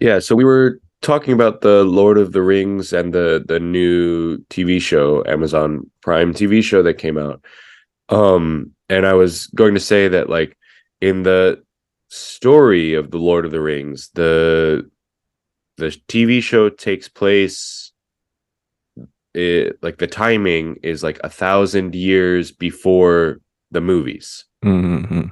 [0.00, 4.38] Yeah, so we were talking about the Lord of the Rings and the the new
[4.50, 7.44] TV show, Amazon Prime TV show that came out.
[8.08, 10.56] Um, and I was going to say that like
[11.00, 11.62] in the
[12.08, 14.90] story of the Lord of the Rings, the
[15.76, 17.92] the TV show takes place
[19.34, 23.40] it like the timing is like a thousand years before
[23.70, 25.28] the movies Mm-hmm.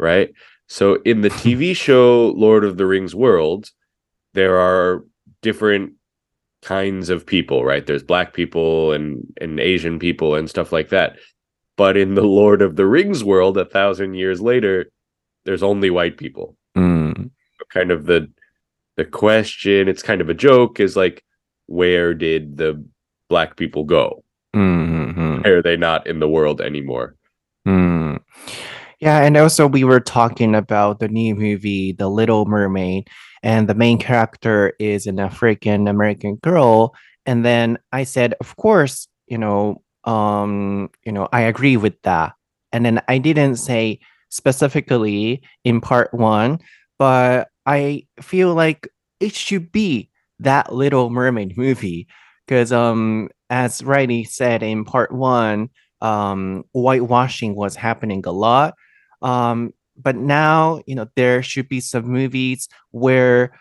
[0.00, 0.30] right
[0.66, 3.70] so in the tv show lord of the rings world
[4.34, 5.04] there are
[5.42, 5.92] different
[6.62, 11.16] kinds of people right there's black people and and asian people and stuff like that
[11.76, 14.86] but in the lord of the rings world a thousand years later
[15.44, 17.30] there's only white people Mm.
[17.72, 18.30] kind of the
[18.96, 21.22] the question it's kind of a joke is like
[21.66, 22.84] where did the
[23.28, 24.22] black people go
[24.56, 25.46] Mm-hmm.
[25.46, 27.14] are they not in the world anymore
[27.66, 28.18] Mm.
[29.00, 33.08] Yeah, and also we were talking about the new movie, The Little Mermaid,
[33.42, 36.94] and the main character is an African American girl.
[37.26, 42.32] And then I said, of course, you know, um, you know, I agree with that.
[42.72, 44.00] And then I didn't say
[44.30, 46.58] specifically in part one,
[46.98, 48.88] but I feel like
[49.20, 52.06] it should be that Little Mermaid movie.
[52.46, 55.68] Because um, as Reilly said in part one,
[56.00, 58.74] um, whitewashing was happening a lot.
[59.20, 63.52] Um, but now, you know, there should be some movies where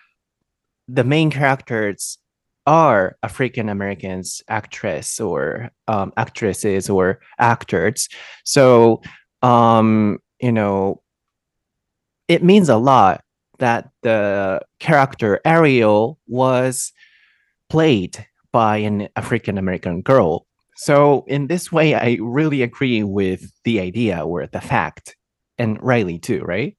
[0.88, 2.18] the main characters
[2.66, 8.10] are African Americans, actress or um, actresses or actors.
[8.44, 9.02] So,
[9.42, 11.02] um, you know,
[12.28, 13.24] it means a lot
[13.60, 16.92] that the character Ariel was
[17.70, 20.46] played by an African American girl.
[20.76, 25.16] So in this way, I really agree with the idea or the fact,
[25.58, 26.76] and Reilly too, right?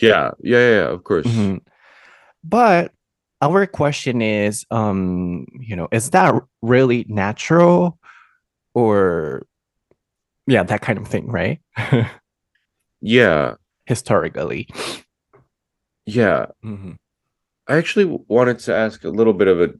[0.00, 1.60] yeah yeah yeah, yeah of course Mhm.
[2.44, 2.92] But
[3.40, 7.98] our question is, um, you know, is that really natural,
[8.74, 9.46] or
[10.46, 11.60] yeah, that kind of thing, right?
[13.00, 13.54] yeah
[13.86, 14.68] Historically.
[16.06, 16.96] yeah Mhm.
[17.68, 19.70] i actually wanted to ask a little bit of a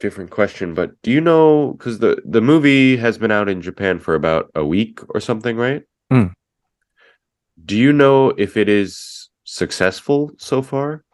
[0.00, 3.98] different question but do you know because the the movie has been out in japan
[4.00, 6.32] for about a week or something right Mm.
[7.62, 11.04] Do you know if it is successful so far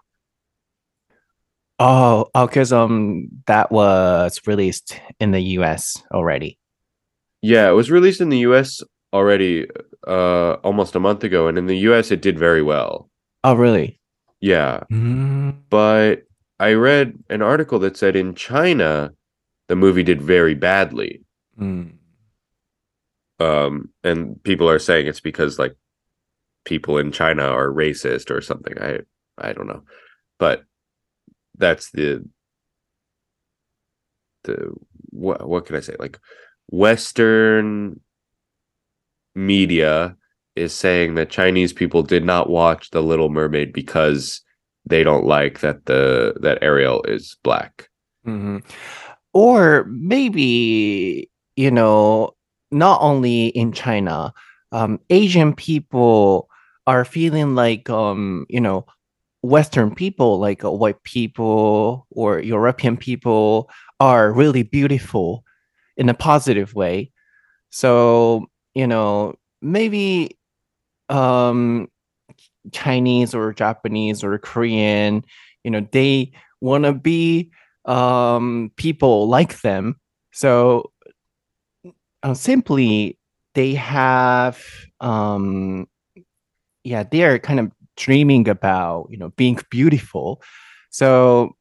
[1.83, 5.97] Oh, oh, because um, that was released in the U.S.
[6.13, 6.59] already.
[7.41, 8.83] Yeah, it was released in the US
[9.15, 9.67] already
[10.07, 13.09] uh almost a month ago and in the US it did very well.
[13.45, 13.99] Oh, really?
[14.41, 15.57] Yeah, Mm.
[15.71, 16.25] but
[16.59, 19.13] I read an article that said in China
[19.69, 21.23] the movie did very badly.
[21.59, 21.93] Mm.
[23.39, 25.75] Um and people are saying it's because like
[26.65, 28.75] people in China are racist or something.
[28.81, 29.01] I
[29.39, 29.83] I don't know.
[30.39, 30.65] But
[31.57, 32.27] that's the
[34.45, 34.73] the
[35.11, 35.97] what what can I say?
[35.99, 36.19] Like
[36.69, 38.01] Western
[39.35, 40.17] media
[40.57, 44.43] is saying that Chinese people did not watch The Little Mermaid because
[44.87, 47.89] they don't like that the that Ariel is black.
[48.27, 48.63] Mhm.
[49.33, 52.35] Or maybe, you know,
[52.71, 54.33] not only in China,
[54.73, 56.50] um, Asian people
[56.87, 58.87] are feeling like, um, you know,
[59.43, 65.45] Western people, like uh, white people or European people, are really beautiful
[65.97, 67.11] in a positive way.
[67.71, 70.39] So, you know, maybe
[71.09, 71.89] um,
[72.73, 75.25] Chinese or Japanese or Korean,
[75.65, 77.51] you know, they want to be
[77.85, 79.97] um, people like them.
[80.33, 80.93] So
[82.23, 83.19] uh, simply,
[83.55, 84.63] they have,
[85.01, 85.89] um,
[86.85, 90.43] yeah, they are kind of dreaming about, you know, being beautiful.
[90.91, 91.57] So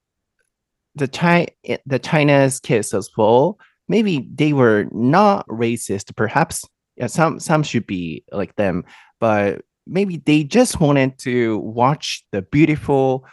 [0.95, 1.49] the Chi-
[1.85, 3.57] the China's kids as well,
[3.87, 6.15] maybe they were not racist.
[6.15, 6.65] Perhaps
[6.95, 8.83] yeah, some some should be like them,
[9.19, 13.25] but maybe they just wanted to watch the beautiful,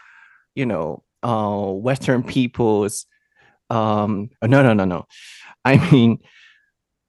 [0.55, 3.07] you know, uh, Western people's.
[3.69, 5.07] Um, oh, no, no, no, no.
[5.65, 6.19] I mean,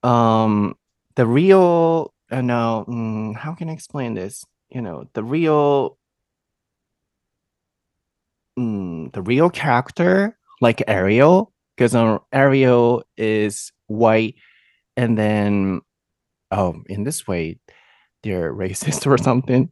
[0.04, 0.76] um,
[1.16, 2.14] the real.
[2.30, 4.44] Uh, no, mm, how can I explain this?
[4.70, 5.98] You know, the real.
[8.60, 14.34] Mm, the real character, like Ariel, because um, Ariel is white,
[14.96, 15.82] and then,
[16.50, 17.60] oh, in this way,
[18.24, 19.70] they're racist or something.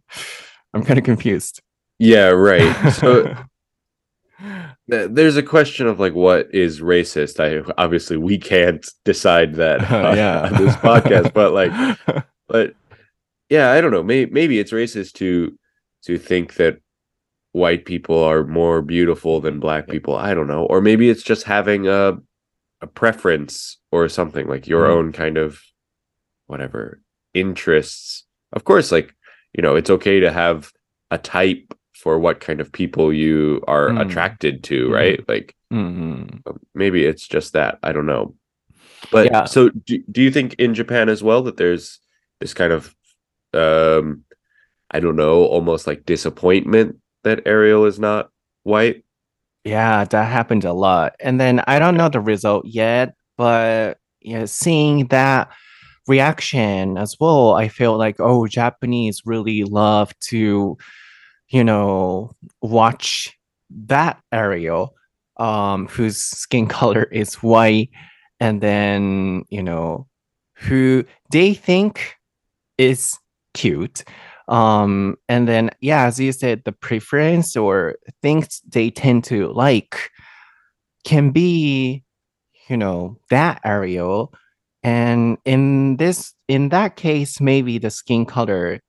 [0.73, 1.61] I'm kind of confused.
[1.99, 2.91] Yeah, right.
[2.91, 3.35] So
[4.87, 7.39] there's a question of like what is racist.
[7.39, 12.75] I obviously we can't decide that on, yeah, on this podcast, but like but
[13.49, 14.03] yeah, I don't know.
[14.03, 15.57] Maybe maybe it's racist to
[16.03, 16.79] to think that
[17.51, 20.15] white people are more beautiful than black people.
[20.15, 20.65] I don't know.
[20.65, 22.17] Or maybe it's just having a
[22.81, 24.97] a preference or something like your mm-hmm.
[24.97, 25.61] own kind of
[26.47, 27.01] whatever
[27.33, 28.25] interests.
[28.53, 29.13] Of course, like,
[29.53, 30.71] you know, it's okay to have
[31.11, 34.01] a type for what kind of people you are mm-hmm.
[34.01, 34.93] attracted to, mm-hmm.
[34.93, 35.19] right?
[35.19, 36.37] Mm-hmm.
[36.45, 37.79] Like maybe it's just that.
[37.81, 38.35] I don't know.
[39.11, 39.45] But yeah.
[39.45, 41.99] so do, do you think in Japan as well that there's
[42.39, 42.93] this kind of
[43.55, 44.23] um
[44.91, 48.29] I don't know, almost like disappointment that Ariel is not
[48.63, 49.03] white?
[49.63, 51.15] Yeah, that happened a lot.
[51.19, 55.51] And then I don't know the result yet, but yeah, seeing that
[56.07, 60.77] reaction as well, I feel like, oh, Japanese really love to,
[61.49, 62.31] you know,
[62.61, 63.35] watch
[63.87, 64.93] that Ariel,
[65.37, 67.89] um, whose skin color is white,
[68.39, 70.07] and then, you know,
[70.53, 72.15] who they think
[72.77, 73.17] is
[73.55, 74.03] cute.
[74.47, 80.11] Um, and then, yeah, as you said, the preference or things they tend to like
[81.03, 82.03] can be,
[82.69, 84.31] you know, that Ariel.
[84.83, 88.79] And in this, in that case, maybe the skin color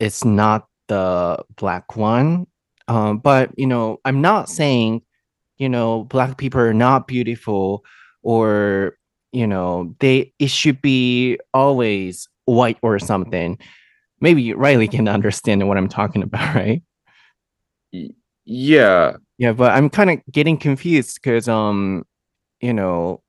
[0.00, 2.46] is not the black one.
[2.88, 5.02] Um, but you know, I'm not saying,
[5.58, 7.84] you know, black people are not beautiful
[8.22, 8.96] or
[9.32, 13.58] you know, they it should be always white or something.
[14.20, 16.82] Maybe Reilly can understand what I'm talking about, right?
[18.44, 19.16] Yeah.
[19.38, 22.04] Yeah, but I'm kind of getting confused because um,
[22.60, 23.22] you know,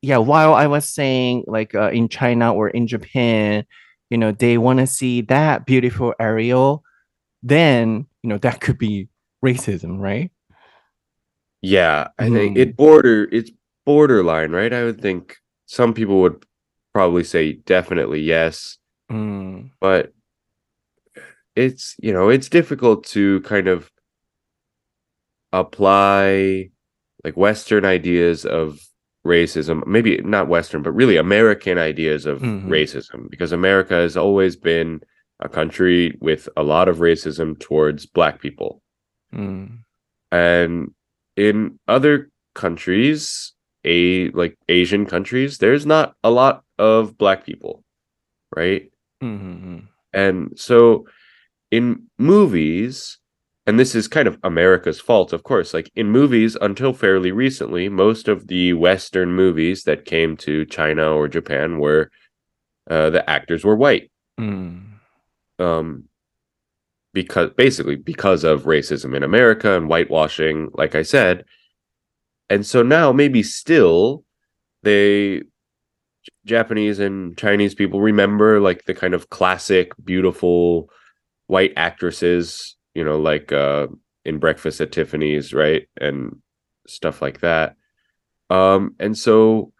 [0.00, 3.64] yeah, while I was saying like uh, in China or in Japan,
[4.10, 6.82] you know, they want to see that beautiful Ariel,
[7.42, 9.08] then you know that could be
[9.44, 10.32] racism, right?
[11.60, 12.08] Yeah.
[12.18, 12.62] I think Hmm.
[12.62, 13.52] it border it's
[13.86, 14.72] borderline, right?
[14.72, 15.36] I would think
[15.66, 16.44] some people would
[16.92, 18.78] probably say definitely yes,
[19.10, 20.12] Mm, but
[21.54, 23.90] it's you know, it's difficult to kind of
[25.52, 26.70] apply
[27.24, 28.80] like Western ideas of
[29.26, 32.68] racism, maybe not Western, but really American ideas of Mhm.
[32.68, 35.00] racism, because America has always been
[35.40, 38.82] a country with a lot of racism towards Black people.
[39.32, 39.78] mm,
[40.30, 40.94] And
[41.36, 43.52] in other countries,
[43.84, 47.84] a like Asian countries, there's not a lot of Black people,
[48.56, 48.90] right?
[49.22, 51.06] mhm, And so
[51.70, 53.18] in movies,
[53.66, 57.88] and this is kind of America's fault, of course, like in movies until fairly recently,
[57.88, 62.10] most of the Western movies that came to China or Japan were
[62.90, 64.10] uh, the actors were white.
[64.40, 64.82] mm,
[65.58, 66.08] Um,
[67.14, 71.44] because basically because of racism in America and whitewashing, like I said.
[72.48, 74.24] And so now maybe still
[74.82, 75.42] they
[76.44, 80.90] Japanese and Chinese people remember like the kind of classic beautiful
[81.46, 83.86] white actresses, you know, like uh
[84.24, 85.88] in Breakfast at Tiffany's, right?
[86.00, 86.36] And
[86.86, 87.76] stuff like that.
[88.50, 89.72] Um and so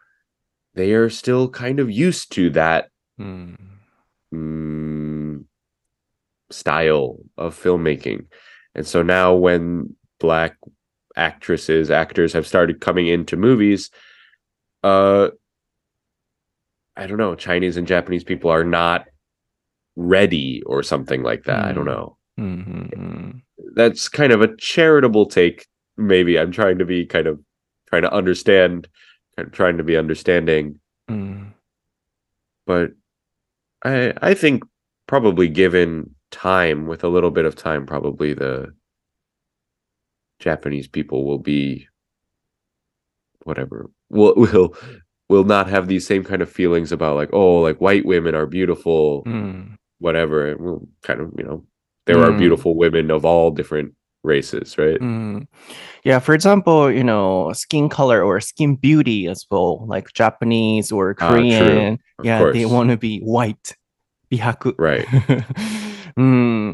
[0.75, 2.89] they are still kind of used to that
[3.19, 3.55] mm,
[4.33, 5.43] mm,
[6.49, 8.25] style of filmmaking.
[8.73, 10.57] And so now when black
[11.15, 13.91] actresses, actors have started coming into movies,
[14.83, 15.29] uh
[16.95, 19.05] I don't know, Chinese and Japanese people are not
[19.95, 21.65] ready or something like that.
[21.65, 21.95] I don't Mm.
[21.95, 22.17] know.
[22.39, 23.41] mhm, mhm.
[23.75, 25.67] That's kind of a charitable take
[25.97, 26.39] maybe.
[26.39, 27.39] I'm trying to be kind of
[27.89, 28.87] trying to understand
[29.35, 30.79] kind of trying to be understanding,
[31.09, 31.53] Mm,
[32.65, 32.91] but
[33.83, 34.63] I I think
[35.07, 38.73] probably given time with a little bit of time probably the
[40.39, 41.87] Japanese people will be
[43.43, 44.75] whatever will will
[45.29, 48.45] will not have these same kind of feelings about like oh like white women are
[48.45, 49.75] beautiful mm.
[49.99, 51.63] whatever we'll kind of you know
[52.05, 52.27] there mm.
[52.27, 52.37] are hmm.
[52.37, 55.45] beautiful women of all different races right mm.
[56.03, 61.15] yeah for example you know skin color or skin beauty as well like japanese or
[61.19, 62.53] ah, korean uh, yeah course.
[62.53, 63.75] they want to be white
[64.31, 65.05] bihaku right
[66.17, 66.73] hmm.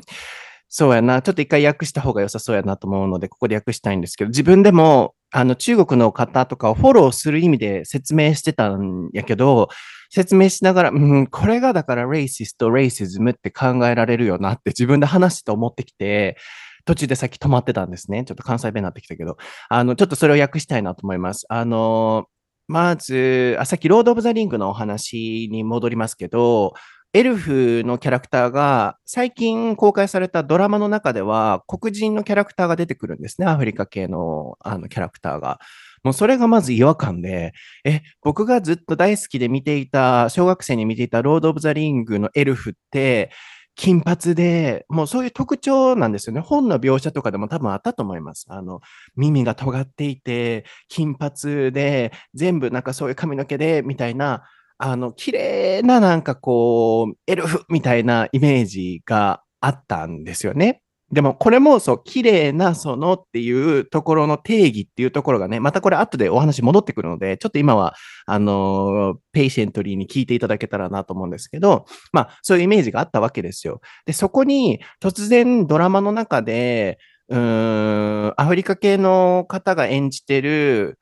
[0.70, 1.22] そうやな。
[1.24, 9.70] ちょっと一回訳した方が良さそうやなと思うので、ここで訳したいんですけど、自分でも、あの、中国の方とかをフォローする意味で説明してたんやけど、
[10.12, 16.38] 説明しながら、うん、これがだからレイシスト、レイシズムって考えられるよなって自分で話して思ってきて、
[16.86, 18.24] 途中でさっき止まってたんですね。
[18.24, 19.38] ちょっと関西弁になってきたけど、
[19.70, 21.46] あの、ちょっとそれを訳したいなと思います。
[21.50, 22.26] あの、
[22.68, 26.74] まず、あさっきロード・オブ・ザ・リングのお話に戻りますけど、
[27.14, 33.48] エルフのキャラクターが最近公開されたドラマの中では黒人のキャラクターが出てくるんですね。
[33.48, 35.60] アフリカ系のあのキャラクターが。
[36.04, 37.52] もうそれがまず違和感で、
[37.84, 43.32] え、僕がずっと大好きで見ていた、小学生に見ていたロード・オブ・ザ・リングのエルフって、
[43.76, 46.40] 金髪で、もうそういう特徴なんですよね。
[46.42, 48.46] 本の描写とかでも多分あったと思います。
[48.50, 48.80] あの、
[49.18, 54.44] 耳が尖っていて、金髪で、全部なんかそういう髪の毛で、みたいな、
[54.80, 60.82] あの、綺麗ななんかこう、エルフみたいなイメージがあったんですよね。
[61.12, 67.96] でもこれもそう、綺麗なそのっていうところの定義っていうところがね、またこれ後でお話戻ってくるので、ちょっと今は、
[68.26, 73.82] あの、ペイシェントリーに聞いていただけたらなと思うんですけど、まあそういうイメージがあったわけですよ。
[74.06, 81.00] で、そこに突然ドラマの中で、うーん、アフリカ系の方が演じてる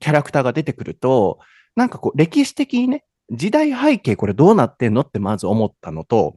[0.00, 1.40] キャラクターが出てくると、
[1.76, 6.36] なんかこう歴史的にね、時代背景これどうなってんのってまず思ったのと、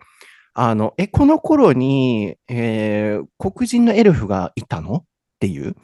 [0.54, 4.96] あの、え、この頃に、えー、黒人のエルフがいたの？
[4.96, 5.04] っ
[5.40, 5.76] ていう。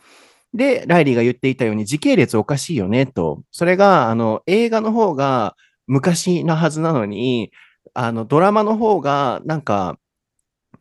[0.54, 3.44] で、ライリーが言っていたように時系列おかしいよねと。
[3.52, 5.56] それが、あの、映画の方が
[5.88, 7.52] 昔のはずなのに、
[7.94, 9.98] あの、ドラマの方が、なんか、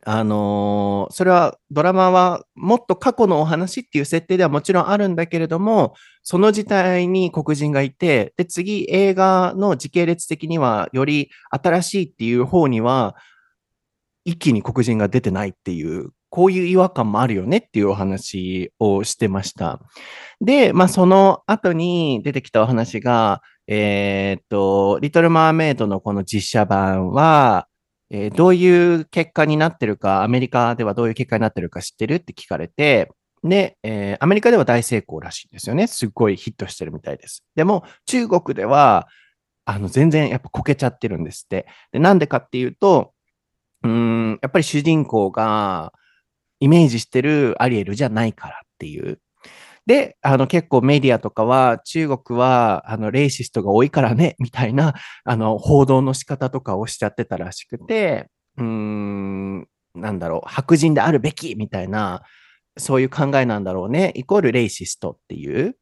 [0.07, 13.15] あのー、それはドラマはもっと過去のお話っていう設定ではもちろんあるんだけれども、その時代に黒人がいて、で、次映画の時系列的にはより新しいっていう方には、
[14.25, 19.79] 一気に黒人が出てないっていう、こういう違和感もあるよねっていうお話をしてました。
[20.39, 27.67] で、まあその後に出てきたお話が、えー、っと、リトル・マーメイドのこの実写版は、
[28.15, 33.11] えー、どういう結果になってるか、アメリカではどういう結果になってるか知ってるって聞かれて、
[33.43, 35.85] で、えー、アメリカでは大成功らしいんですよね。
[35.87, 37.43] すっごいヒットしてるみたいです。
[37.55, 39.07] でも、中国では、
[39.65, 41.67] あの、全然やっぱこけちゃってるんですって。
[41.91, 43.11] で、なんでかっていうと、
[43.83, 45.91] うん、やっぱり主人公が
[46.61, 49.19] イメージしてるアリエルじゃないからっていう。
[49.85, 58.27] で、あの結構メディアとかは中国はあのレイシストが多いからね、 みたいなあの報道の仕方とかをしちゃってたらしくて、
[58.57, 62.23] うーん、なんだろう、白人であるべきみたいな、
[62.77, 65.77] そういう考えなんだろうね、イコールレイシストっていう、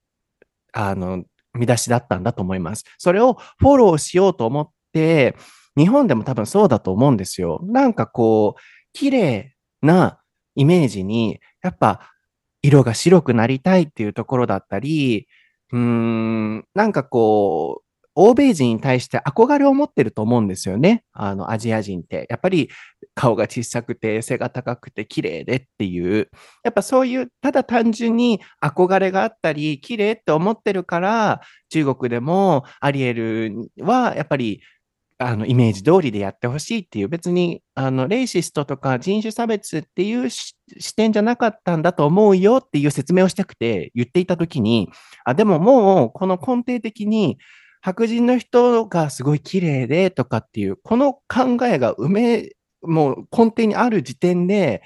[0.73, 2.83] あの、見出しだったんだと思います。
[2.97, 5.35] それをフォローしようと思って、
[5.77, 7.59] 日本でも多分そうだと思うんですよ。
[7.63, 8.61] なんかこう、
[8.93, 10.19] 綺麗な
[10.55, 12.12] イメージに、やっぱ
[12.63, 15.27] 色が白くなりたいっていうところだったり、
[15.71, 17.83] うーん、なんかこう、
[18.15, 21.03] 欧米人に対して憧れを持ってると思うんですよね。
[21.13, 22.27] あの、アジア人って。
[22.29, 22.69] やっぱり
[23.15, 26.29] 顔が小さくて、背が高くて、綺麗でっていう。
[26.63, 34.61] やっぱそういう、ただ単純に憧れがあったり、綺麗って思ってるから、中国でもアリエルはやっぱり
[35.17, 40.55] あの、イメージ通りでやってほしいっていう、別に、あの、レイシストとか人種差別っていう視
[40.95, 44.89] 点じゃなかったんだと思うよっていう説明をしたくて言っていたときに、
[45.25, 47.37] あ、でももう、この根底的に、
[47.81, 52.49] 白人の人がすごい綺麗でとかっていう、この考えが埋め、
[52.81, 54.81] もう根底にある時点で、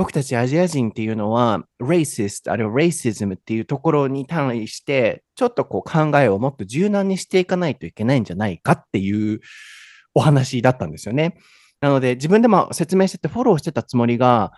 [0.00, 9.40] 僕たちアジア人っていうのは、racist、あるいは racism っていうところに対して、ちょっとこう考えをもっと柔軟にしていかないといけないんじゃないかっていう
[10.14, 11.36] お話だったんですよね。
[11.82, 14.52] なので、自分でも説明しててフォローしてたつもりが、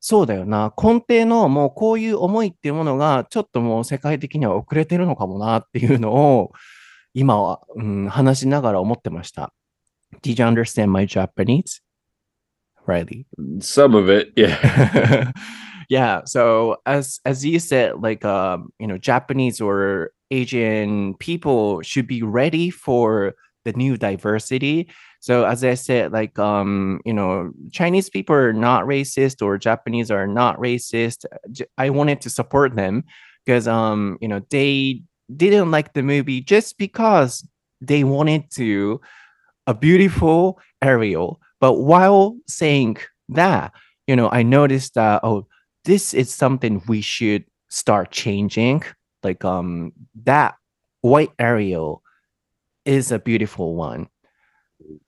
[0.00, 6.52] そうだよな、根底のもうこういう思いっていうものが、ちょっともう世界的には遅れてるのかもなっていうのを、
[7.12, 9.52] 今は、うん、話しながら思ってました。
[10.22, 11.85] Did you understand my Japanese?
[12.86, 13.26] Reilly.
[13.60, 15.32] Some of it, yeah.
[15.88, 16.22] yeah.
[16.24, 22.22] So as as you said, like um, you know, Japanese or Asian people should be
[22.22, 24.88] ready for the new diversity.
[25.20, 30.10] So as I said, like um, you know, Chinese people are not racist or Japanese
[30.10, 31.24] are not racist.
[31.78, 33.04] I wanted to support them
[33.44, 35.02] because um, you know, they
[35.34, 37.46] didn't like the movie just because
[37.80, 39.00] they wanted to
[39.66, 42.98] a beautiful Ariel but while saying
[43.30, 43.72] that,
[44.06, 45.46] you know, I noticed that, oh,
[45.84, 48.82] this is something we should start changing.
[49.22, 49.92] Like um
[50.24, 50.54] that
[51.00, 52.02] white Ariel
[52.84, 54.08] is a beautiful one.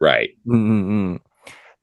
[0.00, 0.30] Right.
[0.46, 1.16] Mm-hmm.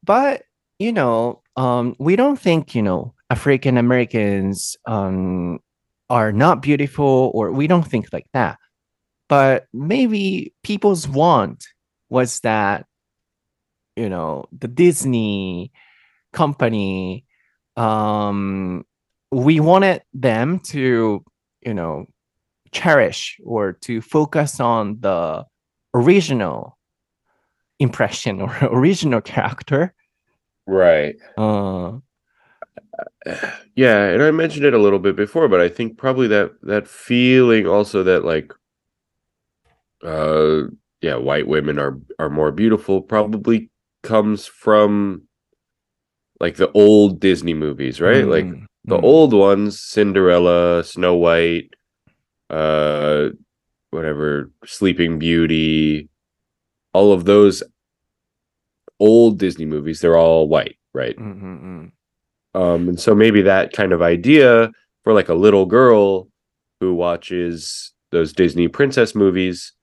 [0.04, 0.44] But
[0.80, 5.60] you know, um, we don't think, you know, African Americans um
[6.10, 8.58] are not beautiful or we don't think like that.
[9.28, 11.66] But maybe people's want
[12.10, 12.86] was that
[13.96, 15.72] you know the disney
[16.34, 17.26] company
[17.78, 18.86] um
[19.32, 21.24] we wanted them to
[21.62, 22.06] you know
[22.72, 25.46] cherish or to focus on the
[25.94, 26.78] original
[27.80, 29.94] impression or original character.
[30.68, 31.16] Right.
[31.38, 32.00] Uh.
[33.76, 36.88] Yeah and i mentioned it a little bit before but i think probably that that
[36.88, 38.54] feeling also that like
[40.02, 40.62] uh
[41.02, 43.70] yeah white women are are more beautiful probably
[44.06, 45.24] comes from
[46.40, 48.24] like the old Disney movies, right?
[48.24, 48.30] Mm-hmm.
[48.30, 48.46] Like
[48.86, 49.06] the mm-hmm.
[49.06, 51.74] old ones, Cinderella, Snow White,
[52.50, 53.30] uh
[53.92, 56.10] whatever, Sleeping Beauty,
[56.94, 57.64] all of those
[59.00, 61.18] old Disney movies, they're all white, right?
[61.18, 61.88] Mm-hmm.
[62.54, 64.72] Um and so maybe that kind of idea
[65.04, 66.28] for like a little girl
[66.80, 69.74] who watches those Disney princess movies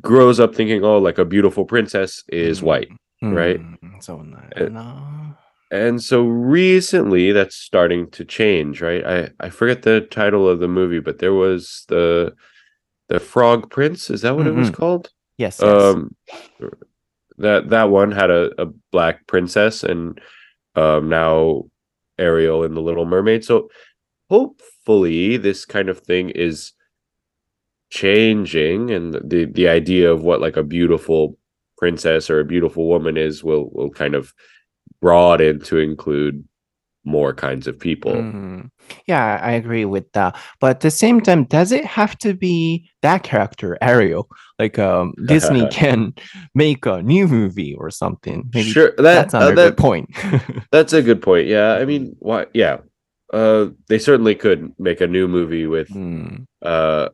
[0.00, 2.66] grows up thinking, oh, like a beautiful princess is mm-hmm.
[2.66, 2.88] white
[3.22, 3.60] right?
[3.60, 5.34] Mm, so no.
[5.70, 9.04] And so recently that's starting to change, right?
[9.04, 12.34] I, I forget the title of the movie, but there was the
[13.08, 14.56] the Frog Prince, is that what mm-hmm.
[14.56, 14.76] it was mm-hmm.
[14.76, 15.10] called?
[15.38, 15.60] Yes.
[15.62, 16.14] Um
[16.60, 16.70] yes.
[17.38, 20.20] that that one had a, a black princess and
[20.76, 21.64] um now
[22.18, 23.44] Ariel and the Little Mermaid.
[23.44, 23.68] So
[24.30, 26.72] hopefully this kind of thing is
[27.90, 31.36] changing and the the idea of what like a beautiful
[31.76, 34.32] princess or a beautiful woman is will will kind of
[35.00, 36.44] broaden to include
[37.04, 38.12] more kinds of people.
[38.12, 38.68] Mm.
[39.06, 40.36] Yeah, I agree with that.
[40.60, 44.28] But at the same time, does it have to be that character, Ariel?
[44.58, 46.14] Like um, Disney can
[46.54, 48.50] make a new movie or something.
[48.52, 50.10] Maybe sure, that, that's uh, another that good point.
[50.72, 51.46] that's a good point.
[51.46, 52.46] Yeah, I mean, why?
[52.52, 52.78] Yeah,
[53.32, 56.46] uh, they certainly could make a new movie with Mm.
[56.62, 57.10] uh,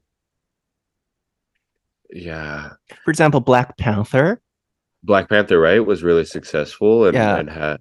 [2.15, 2.71] yeah,
[3.05, 4.41] For example, Black Panther.
[5.03, 7.37] Black Panther, right, was really successful and Yeah.
[7.37, 7.81] and had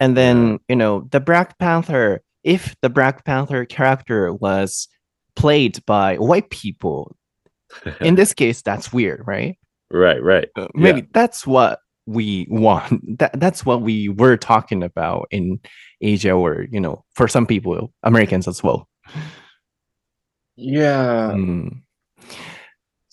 [0.00, 4.88] And then, you know, the Black Panther, if the Black Panther character was
[5.36, 7.16] played by white people,
[8.00, 9.56] in this case, that's weird, right?
[9.90, 10.48] right, right.
[10.56, 13.18] Uh, maybe that's what we want.
[13.18, 15.60] That that's what we were talking about in
[16.00, 18.88] Asia, or you know, for some people, Americans as well.
[20.56, 21.84] Yeah, うん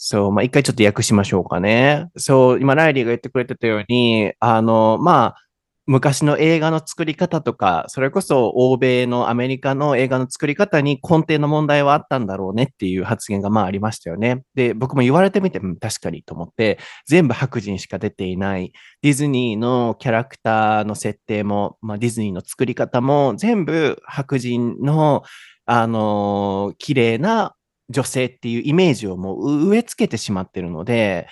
[0.03, 2.10] そう、まあ、一回ちょっと訳しましょうかね。
[2.17, 5.43] そう、今、ライリーが言ってくれてたように、あの、まあ、
[5.86, 14.42] 昔の映画の作り方とか、それこそ欧米のアメリカの映画の作り方に根底の問題はあったんだろうねっていう発言がまあありましたよね。
[14.55, 18.72] で、僕も言われてみて、うん確かにと思って、全部白人しか出ていない。
[19.03, 25.22] ディズニーのキャラクターの設定も、まあ、ディズニーの作り方も全部白人の、
[25.68, 27.55] あのー綺麗な
[27.92, 31.27] 女性っていうイメージをもう植え付けてしまってるので、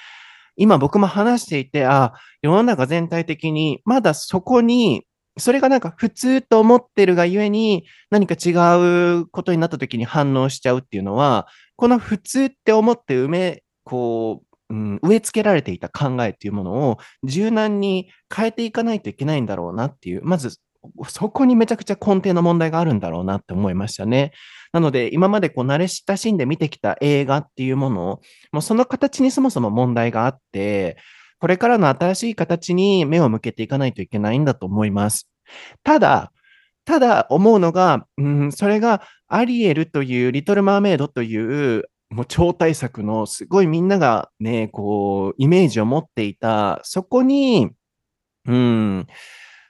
[0.56, 5.06] 今僕も話していて、あ、世の中全体的にまだそこに、
[5.38, 8.52] それがなんか普通と思ってるがゆえに何か違
[9.22, 20.60] うことになった時に反応しちゃうっていうのは、この普通って思って埋め、こう、うん、植え付けられていた考えっていうものを柔軟に変えていかないといけないんだろうなっていう、まず
[21.08, 24.32] そこにめちゃくちゃ根底の問題があるんだろうなって思いましたね。
[24.72, 30.98] なので、今までこう慣れ親しんで見てきた映画っていうものを、もうその形にそもそも問題があって、
[31.40, 35.30] これからの新しい形に目を向けていかないといけないんだと思います。
[35.84, 36.32] ただ、
[36.86, 47.70] ただ思うのが、うん、それがアリエルという、リトル・マーメイドという、もう超大作のすごいみんながね、こう、イメージを持っていた、そこに、
[48.46, 49.08] うん、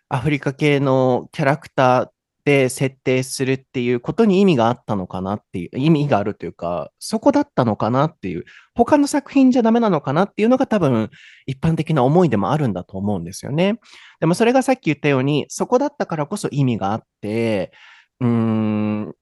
[0.08, 2.08] アフリカ系のキャラクター
[2.46, 11.10] で設定するっていうことに意味があったのかなっていう、意味があるというか、そこだったのかなっていう、他の作品じゃダメなのかなっていうのが多分
[11.46, 13.80] 一般的な思いでもあるんだと思うんですよね。
[14.20, 17.72] でもそれがさっき言ったように、そこだったからこそ意味があって、
[18.20, 19.16] うーん、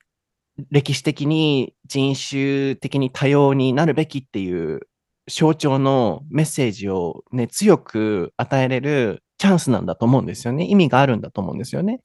[0.72, 4.82] 歴史的に人種的に多様になるべきっていう
[5.30, 10.66] 象徴のメッセージをね、強く与えれるチャンスなんだと思うんですよね。
[10.66, 12.02] 意味があるんだと思うんですよね。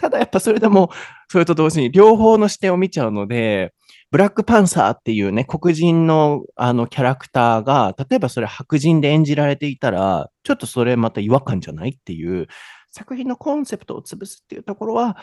[0.00, 0.90] ただやっぱそれでも、
[1.28, 3.74] それと同時に両方の視点を見ちゃうので、
[4.10, 12.48] ブラックパンサーっていうね、黒人のあのキャラクターが、例えばそれ白人で演じられていたら、ちょっとそれまた違和感じゃないっていう、
[12.90, 15.18] 作品のコンセプトを潰すっていうところは、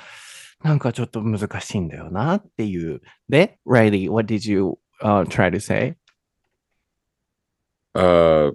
[0.64, 3.02] なんかちょっと難しいんだよなっていう。
[3.30, 5.96] で、Riley, what did you、uh, try to say?
[7.94, 8.52] Uh,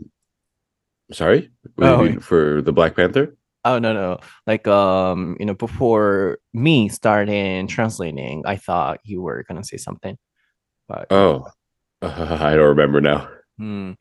[1.13, 1.51] sorry?
[1.79, 2.21] Oh.
[2.21, 3.37] for the Black Panther?
[3.66, 9.44] Oh no no like um you know before me starting translating I thought you were
[9.48, 10.18] gonna say something
[10.88, 11.46] but Oh,
[12.02, 13.28] I don't remember now.
[13.60, 13.98] うん、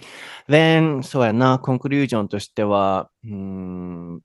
[0.49, 4.21] then そうやなコンクリュージョンとしてはうーん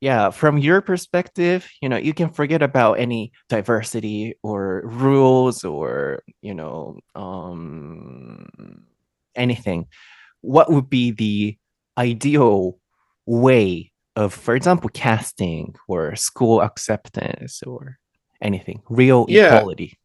[0.00, 6.22] yeah from your perspective you know you can forget about any diversity or rules or
[6.42, 8.46] you know um
[9.34, 9.86] anything
[10.42, 11.56] what would be the
[11.97, 12.77] ideal
[13.25, 17.97] way of for example casting or school acceptance or
[18.41, 19.55] anything real Yeah.
[19.57, 19.97] equality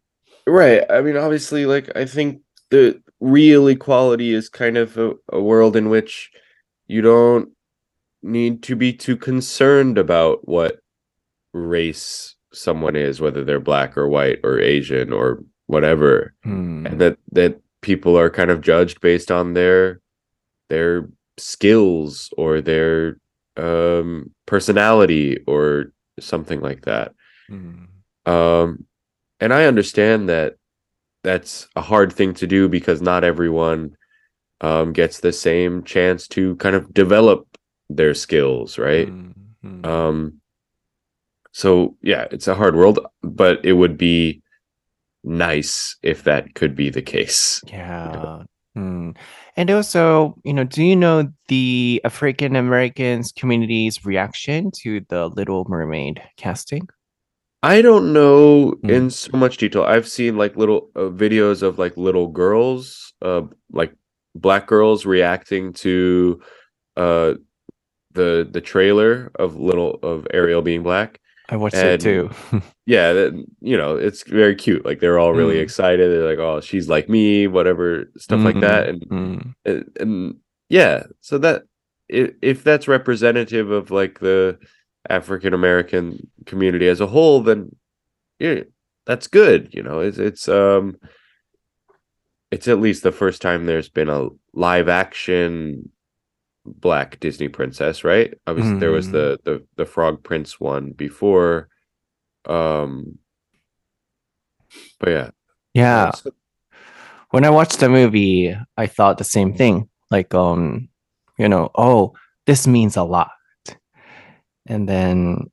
[0.48, 0.84] Right.
[0.88, 5.74] I mean, obviously, like I think the real equality is kind of a, a world
[5.74, 6.30] in which
[6.86, 7.48] you don't
[8.22, 10.76] need to be too concerned about what
[11.52, 16.86] race someone is, whether they're black or white or Asian or whatever, Hmm.
[16.86, 20.00] and that that people are kind of judged based on their
[20.68, 23.18] their skills or their
[23.56, 27.12] um personality or something like that.
[27.48, 27.84] Hmm.
[28.26, 28.86] Um,
[29.40, 30.54] and I understand that
[31.22, 33.96] that's a hard thing to do because not everyone
[34.60, 37.46] um, gets the same chance to kind of develop
[37.88, 39.08] their skills, right?
[39.08, 39.30] Hmm.
[39.62, 39.84] Hmm.
[39.84, 40.40] Um,
[41.52, 44.42] so yeah, it's a hard world, but it would be
[45.24, 47.60] nice if that could be the case.
[47.66, 48.44] Yeah.
[48.76, 49.12] Hmm.
[49.56, 55.64] And also, you know, do you know the African Americans community's reaction to the Little
[55.68, 56.88] Mermaid casting?
[57.62, 58.90] I don't know Mm.
[58.90, 59.82] in so much detail.
[59.84, 63.94] I've seen like little uh, videos of like little girls, uh, like
[64.34, 66.40] black girls reacting to
[66.96, 67.34] uh
[68.14, 71.20] the the trailer of little of Ariel being black.
[71.48, 72.30] I watched it too.
[72.86, 74.84] Yeah, that, you know, it's very cute.
[74.84, 75.62] Like they're all really Mm.
[75.62, 76.10] excited.
[76.10, 78.88] They're like, "Oh, she's like me," whatever stuff like that.
[78.88, 79.38] And Hmm.
[79.64, 80.34] and, and
[80.68, 81.62] yeah, so that
[82.08, 84.58] if, if that's representative of like the
[85.08, 87.74] African American community as a whole, then
[88.38, 88.60] yeah,
[89.04, 89.68] that's good.
[89.72, 90.96] You know, it's it's um,
[92.50, 95.90] it's at least the first time there's been a live action
[96.66, 98.34] black Disney princess, right?
[98.46, 101.68] Obviously, there was the the the Frog Prince one before,
[102.46, 103.18] um,
[105.00, 105.30] but yeah,
[105.74, 106.10] Yeah.
[106.10, 106.30] so-
[107.30, 109.88] When I watched the movie, I thought the same thing.
[110.10, 110.88] Like, um,
[111.38, 112.14] you know, oh,
[112.46, 113.30] this means a lot.
[114.66, 115.50] And then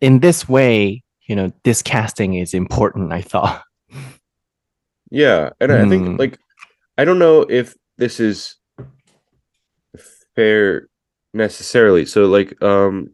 [0.00, 3.62] in this way, you know, this casting is important, I thought.
[5.10, 5.88] Yeah, and I Hmm.
[5.88, 6.38] think like
[6.98, 8.56] I don't know if this is
[10.40, 10.88] fair
[11.34, 12.04] necessarily.
[12.06, 13.10] So like um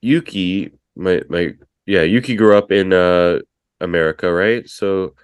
[0.00, 1.54] Yuki, my my
[1.86, 3.40] yeah, Yuki grew up in uh
[3.80, 4.68] America, right?
[4.68, 5.14] So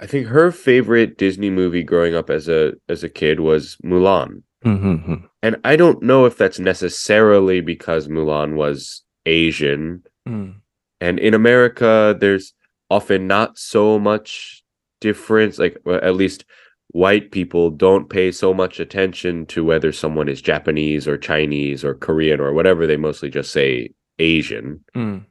[0.00, 4.42] I think her favorite Disney movie growing up as a as a kid was Mulan.
[4.64, 5.26] Mm-hmm.
[5.42, 10.60] And I don't know if that's necessarily because Mulan was Asian Mm.
[11.00, 12.52] and in America, there's
[12.90, 14.62] often not so much
[15.00, 15.58] difference.
[15.58, 16.44] Like, at least
[16.88, 21.94] white people don't pay so much attention to whether someone is Japanese or Chinese or
[21.94, 22.86] Korean or whatever.
[22.86, 24.84] They mostly just say Asian.
[24.96, 25.26] Mm.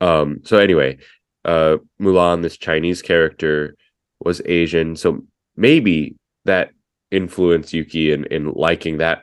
[0.00, 0.98] Um, so anyway,
[1.44, 3.76] uh, Mulan, this Chinese character,
[4.20, 4.96] was Asian.
[4.96, 5.22] So
[5.56, 6.70] maybe that
[7.10, 9.22] influenced Yuki in, in liking that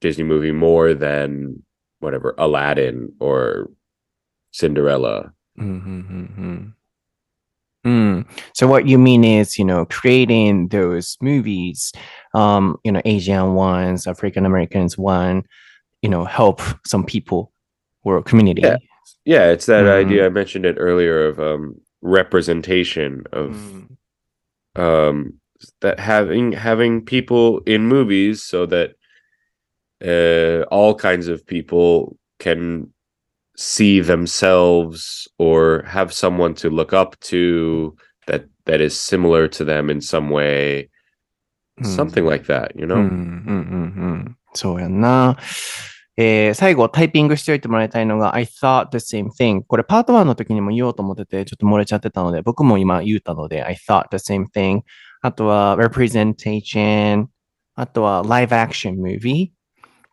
[0.00, 1.62] Disney movie more than
[2.00, 3.70] whatever Aladdin or
[4.52, 5.32] Cinderella.
[5.58, 6.68] Mm-hmm.
[7.88, 8.26] Mm.
[8.52, 11.92] So what you mean is, you know, creating those movies,
[12.34, 15.44] um, you know, Asian ones, African Americans one,
[16.02, 17.50] you know, help some people
[18.04, 18.62] or community.
[18.62, 18.76] Yeah.
[19.24, 20.06] Yeah, it's that Mm.
[20.06, 23.96] idea I mentioned it earlier of um representation of Mm.
[24.76, 25.16] um
[25.80, 28.88] that having having people in movies so that
[30.04, 32.92] uh all kinds of people can
[33.57, 37.93] see themselves or have someone to look up to
[38.27, 40.89] that that is similar to them in some way
[41.81, 41.85] Mm.
[41.87, 43.57] something like that you うん know うんうんう
[44.29, 44.37] ん。
[44.53, 45.37] そうやんな。
[46.17, 49.63] えー最後タイピングしておいてもらいたいのが I thought the same thing.
[49.67, 54.81] これパート1の時にも言おうと思っててちょっと漏れちゃってたので僕も今言ったので I thought the same thing.
[55.21, 57.25] あとは representation.
[57.73, 59.49] あとは live action movie.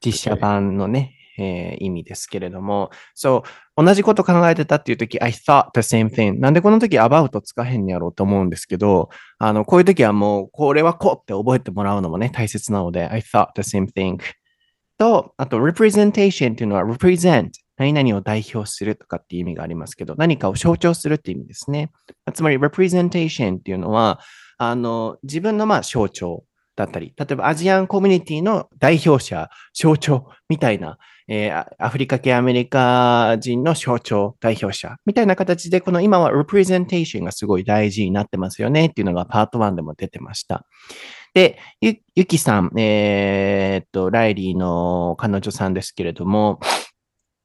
[0.02, 2.89] 実写版のね、 えー意味ですけれども。
[3.13, 3.43] そ
[3.77, 6.39] う、同じこと考えてたっていう時 I thought the same thing.
[6.39, 14.17] なんでこの時 about つかへんやろうと思うんですけど、あの、こういう時はもう、これはこうって覚えてもらうのもね、大切なので、I thought the same thing.
[14.97, 21.91] と、あと、representation っていうのは represent 何々を代表するとかっていう意味がありますけど、何かを象徴するっていう意味ですね。
[22.33, 24.19] つまり representation っていうのは、
[24.57, 26.45] あの、自分のまあ象徴
[26.75, 40.65] だったり、例えばアジアンコミュニティの代表者、象徴みたいな、えーアフリカ系アメリカ人の象徴、代表者みたいな形で、この今は representation がすごい大事になってますよねっていうのがパート1でも出てました。
[41.33, 46.59] で、ゆ、ゆきさん、えーっと、ライリーの彼女さんですけれども、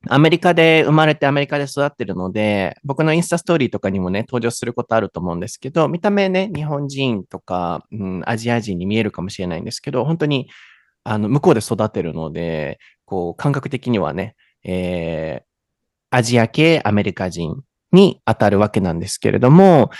[0.08, 10.48] アメリカで生まれてアメリカで育ってるので、僕のインスタストーリーとかにもね、登場することあると思うんですけど、見た目ね、日本人とか、うん、アジア人に見えるかもしれないんですけど、本当に、
[11.04, 12.78] あの、向こうで育てるので、
[13.10, 19.90] こう、感覚的にはね、えー、アジア系アメリカ人に当たるわけなんですけれども、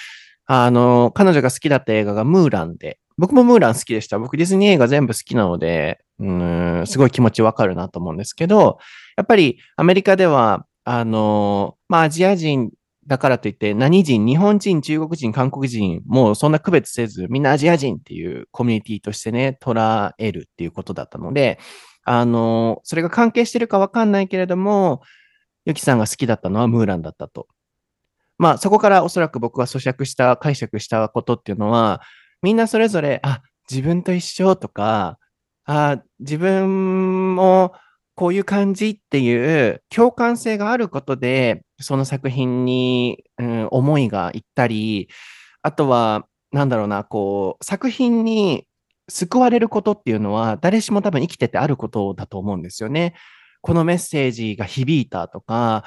[0.47, 4.21] あの、彼女が好きだった映画がムーランで、僕もムーラン好きでした。
[4.21, 8.79] 僕ディズニー映画全部好きなので、うん、すごい気持ちわかるなと思うんですけど、
[9.17, 12.71] やっぱりアメリカでは、あの、まあ、アジア人
[13.09, 21.59] だからといって、何人、日本人、中国人、韓国人、もうそんな区別せず、みんなアジア人っていうコミュニティとしてね、捉えるっていうことだったので、
[22.13, 25.01] あの、それが関係してるかわかんないけれども、
[25.65, 27.47] ユキさんが好きだったのはムーランだったと。
[28.37, 32.01] まあ、そこからおそらく僕は咀嚼した、解釈したことっていうのは、
[32.43, 35.21] みんなそれぞれ、あ、自分と一緒とか、
[35.67, 37.75] あ、自分も
[38.17, 45.09] こういう感じっていう共感性があることで、その作品に、うん、思いがいったり、
[45.63, 48.67] あとは、なんだろうな、こう、作品に
[49.11, 53.15] 救われることっていうのは、誰しも多分生きててあることだと思うんですよね。
[53.61, 55.85] このメッセージが響いたとか、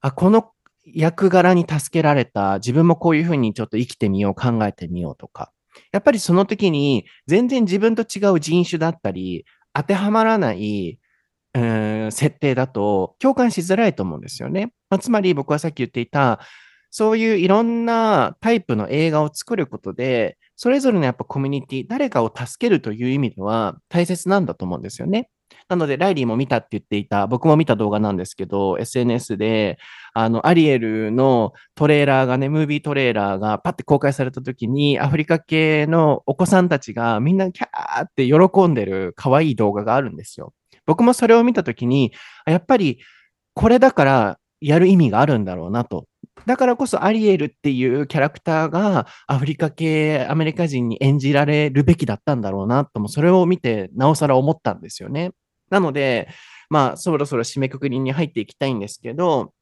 [0.00, 0.52] あ、この
[0.84, 5.52] 役柄に助けられた、自分もこういうふうにちょっと生きてみよう、考えてみようとか。
[5.92, 10.98] やっぱりその時に全然自分と違う人種だったり、当てはまらない、
[11.54, 14.72] うん、設定だと共感しづらいと思うんですよね。
[14.90, 16.40] まあ、つまり僕はさっき言っていた、
[16.90, 25.30] そういういろんなタイプの映画を作ることで、それぞれのやっぱコミュニティ、誰かを助けるという意味では大切なんだと思うんですよね。
[25.68, 29.78] なので、ライリーも見たって言っていた、僕も見た動画なんですけど、SNS で、
[30.14, 40.54] あの、アリエルのトレーラーがね、ムービートレーラーがパッて公開された時に、アフリカ系のお子さんたちがみんなキャーって喜んでる可愛い動画があるんですよ。
[40.86, 42.12] 僕もそれを見た時に、
[42.46, 42.98] やっぱり
[43.54, 46.06] これだからやる意味があるんだろうなと。
[46.46, 55.32] だからこそアリエルっていうキャラクターがアフリカ系アメリカ人に演じられるべきだったんだろうなとも、それを見てなおさら思ったんですよね。
[55.70, 56.28] なので、
[56.70, 59.52] まあ、そろそろ締めくくりに入っていきたいんですけど、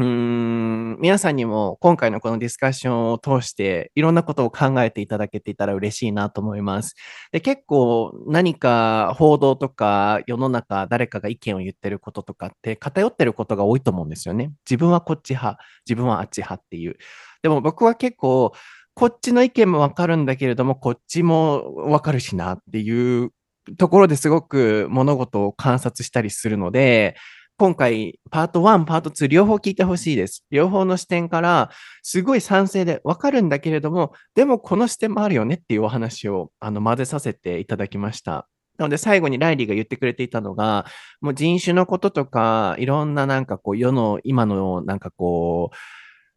[0.00, 6.94] うん、皆さんにも今回のこのディスカッションを通していろんなことを考えていただけていたら嬉しいなと思います。
[7.32, 14.52] で、結構何か報道とか世の中誰かが意見を言ってることとかって偏ってることが多いと思うんですよね。
[14.64, 16.96] 自分はこっち派、自分はあっち派っていう。
[17.42, 18.54] でも僕は結構
[18.94, 23.32] こっちの意見もわかるんだけれども、こっちもわかるしなっていう
[23.76, 27.16] ところですごく物事を観察したりするので、
[27.60, 30.46] 今回、パート1、パート2、両方聞いてほしいです。
[30.50, 31.68] 両方の視点から、
[32.02, 38.48] すごい賛成でわかるんだけれども、でもこの視点もあるよねっていうお話をあの混ぜさせていただきました。
[38.78, 40.86] なので最後にライリーが言ってくれていたのが、
[41.20, 45.76] もう人種のこととか、いろんななんかこう世の今のなんかこう、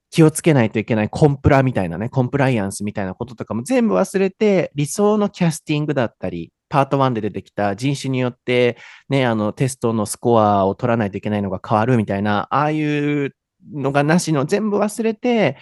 [0.09, 13.35] 気をつけないといけないコンプラみたいなね、コンプライアンスみたいなこととかも全部忘れて、理想のキャスティングだったり、パート1で出てきた人種によって、ね、あの、テストのスコアを取らないといけないのが変わるみたいな、ああいう
[13.71, 15.55] のがなしの全部忘れて、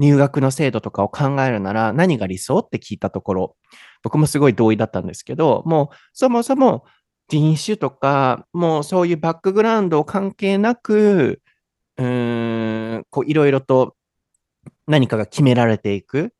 [0.00, 3.56] 入学の制度とかを考えるなら何が理想って聞いたところ、
[4.02, 6.84] 僕もすごい同意だったんですけど、もうそもそも
[7.28, 11.40] 人種とか、もうそういうバックグラウンドを関係なく、
[11.98, 13.94] うーん、こういろいろと
[14.88, 16.32] 何かが決められていく。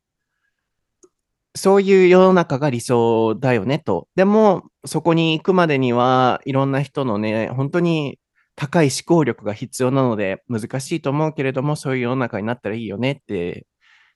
[1.59, 4.07] そういう世の中が理想だよねと。
[4.15, 8.17] でも、そこに行くまでには、いろんな人のね、本当に
[8.55, 13.65] 高い思考力が必要なので、難しいと思うけれども、そういう世の中になったらいいよねって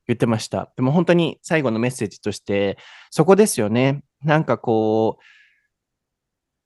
[0.08, 0.72] 言ってました。
[0.78, 2.78] でも本当に最後のメッセージとして、
[3.12, 4.04] そこですよね。
[4.24, 5.24] なんかこう、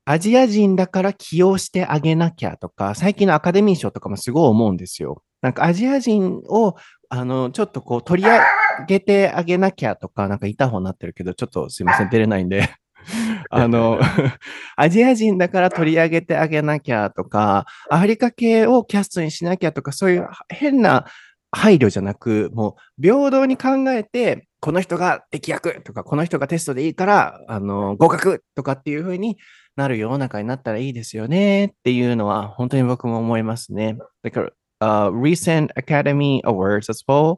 [0.05, 5.23] アジア人だから起用してあげなきゃとか、最近のアカデミー賞とかもすごい思うんですよ。
[5.41, 6.75] なんかアジア人を、
[7.09, 8.43] あの、ちょっとこう取り上げ
[8.85, 12.69] げてあげなきゃとか、なんかいた方になってるけど、ちょっとすいません、出れないんで。
[13.49, 13.99] あの、
[14.75, 21.05] アジア人だから取り上げてあげなきゃとか、アフリカ系をキャストにしなきゃとか、そういう変な
[21.51, 29.37] 配慮じゃなく、もう平等に考えて、この人が適役とか、この人がテストでいいから、あの、合格とかっていうふうに
[29.75, 33.97] なる世の中になったらいいですよねっていうのは、本当に僕も思いますね。
[34.23, 37.37] だから、uh, recent Academy Awards as well.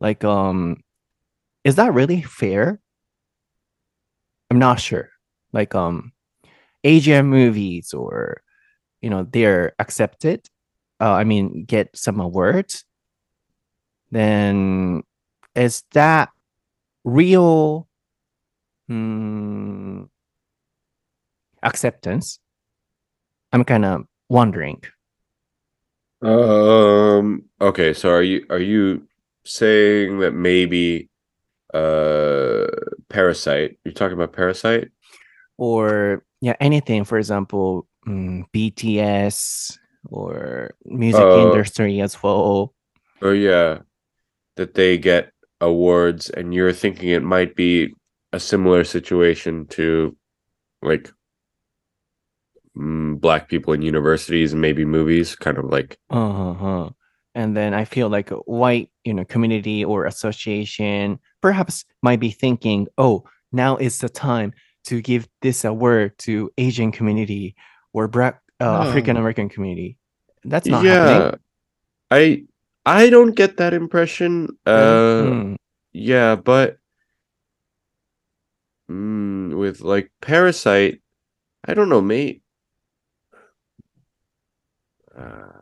[0.00, 0.82] Like, um,
[1.64, 2.80] is that really fair?
[4.50, 5.10] I'm not sure.
[5.52, 6.12] Like, um,
[6.84, 8.42] Asian movies or,
[9.02, 10.48] you know, they're accepted.
[11.00, 12.84] Uh, I mean, get some awards.
[14.10, 15.02] Then
[15.54, 16.30] is that
[17.04, 17.88] real
[18.88, 20.04] hmm,
[21.62, 22.38] acceptance?
[23.52, 24.82] I'm kind of wondering.
[26.22, 27.44] Um.
[27.60, 27.94] Okay.
[27.94, 29.08] So are you are you
[29.44, 31.08] saying that maybe
[31.74, 32.66] uh
[33.08, 33.78] Parasite?
[33.84, 34.90] You're talking about Parasite?
[35.58, 37.04] or yeah, anything.
[37.04, 39.78] For example, mm, BTS
[40.10, 41.42] or music Oh.
[41.42, 42.74] industry as well.
[43.22, 43.80] Oh yeah,
[44.56, 47.94] that they get awards, and you're thinking it might be
[48.32, 50.16] a similar situation to
[50.82, 51.10] like
[52.76, 56.90] mm, black people in universities and maybe movies, kind of like Uh-huh.
[57.34, 62.86] And then I feel like white, you know, community or association perhaps might be thinking,
[62.98, 64.52] oh, now is the time
[64.84, 67.54] to give this award to Asian community
[67.92, 69.96] or black uh, African American community.
[70.44, 71.08] That's not yeah.
[71.08, 71.40] happening.
[72.10, 72.44] I
[72.86, 74.48] I don't get that impression.
[74.66, 75.56] Uh, Mm,
[75.92, 76.78] yeah, but
[78.90, 81.00] mm, with like Parasite,
[81.64, 82.42] I don't know, mate.
[85.16, 85.59] Uh,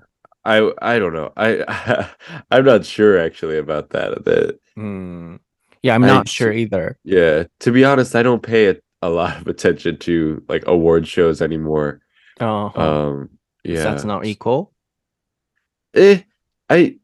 [0.56, 1.32] I I don't know.
[1.36, 2.08] I
[2.50, 4.24] I'm not sure actually about that.
[4.24, 5.38] The mm.
[5.82, 6.98] Yeah, I'm I- not sure either.
[7.04, 11.06] yeah, to be honest, I don't pay a, a lot of attention to like award
[11.06, 12.00] shows anymore.
[12.40, 12.80] Uh-huh.
[12.80, 13.30] Um,
[13.66, 14.72] So yeah, that's not equal.
[15.94, 16.22] eh,
[16.70, 16.98] I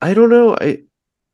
[0.00, 0.56] I don't know.
[0.60, 0.82] I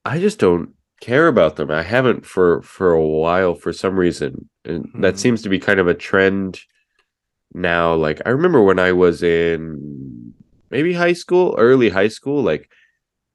[0.04, 0.70] I just don't
[1.00, 1.70] care about them.
[1.70, 4.48] I haven't for for a while for some reason.
[4.64, 5.18] And that Mhm.
[5.18, 6.60] seems to be kind of a trend
[7.54, 7.94] now.
[7.94, 10.19] Like I remember when I was in
[10.70, 12.70] maybe high school, early high school, like